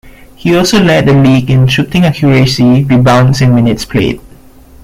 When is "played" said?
3.85-4.19